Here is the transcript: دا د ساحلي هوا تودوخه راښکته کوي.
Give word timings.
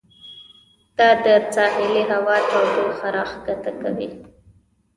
دا 0.97 1.09
د 1.23 1.27
ساحلي 1.55 2.03
هوا 2.11 2.37
تودوخه 2.49 3.07
راښکته 3.15 3.71
کوي. 3.81 4.09